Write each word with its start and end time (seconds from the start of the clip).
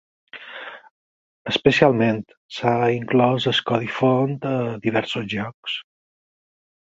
Especialment, 1.51 2.21
s'ha 2.55 2.73
inclòs 2.95 3.47
el 3.53 3.59
codi 3.71 3.91
font 3.99 4.33
a 4.53 4.53
diversos 4.87 5.27
jocs. 5.35 5.77